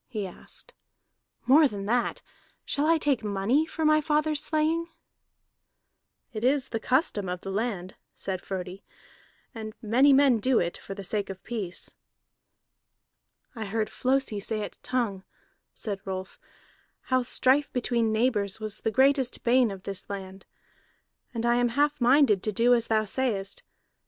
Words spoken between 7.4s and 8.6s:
the land," said